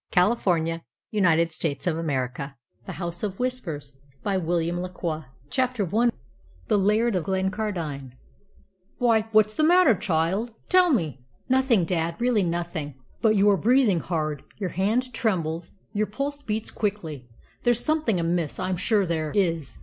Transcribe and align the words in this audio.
CHAPTER 0.11 0.33
XXXIX 0.35 0.81
CONTAINS 1.13 1.57
THE 1.59 1.75
CONCLUSION 1.75 2.53
THE 2.87 2.93
HOUSE 2.93 3.21
OF 3.21 3.39
WHISPERS 3.39 3.95
CHAPTER 5.51 5.89
I 5.95 6.09
THE 6.67 6.79
LAIRD 6.79 7.15
OF 7.15 7.23
GLENCARDINE 7.25 8.13
"Why, 8.97 9.27
what's 9.31 9.53
the 9.53 9.63
matter, 9.63 9.93
child? 9.93 10.55
Tell 10.69 10.91
me." 10.91 11.23
"Nothing, 11.47 11.85
dad 11.85 12.15
really 12.19 12.41
nothing." 12.41 12.95
"But 13.21 13.35
you 13.35 13.47
are 13.51 13.57
breathing 13.57 13.99
hard; 13.99 14.41
your 14.57 14.71
hand 14.71 15.13
trembles; 15.13 15.69
your 15.93 16.07
pulse 16.07 16.41
beats 16.41 16.71
quickly. 16.71 17.29
There's 17.61 17.85
something 17.85 18.19
amiss 18.19 18.59
I'm 18.59 18.77
sure 18.77 19.05
there 19.05 19.31
is. 19.35 19.77